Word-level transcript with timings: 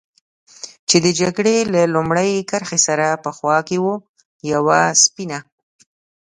چې 0.89 0.97
د 1.05 1.07
جګړې 1.19 1.57
له 1.73 1.81
لومړۍ 1.95 2.31
کرښې 2.49 2.79
سره 2.87 3.07
په 3.23 3.29
خوا 3.37 3.57
کې 3.67 3.77
و، 3.83 3.87
یوه 4.53 4.79
سپینه. 5.03 5.39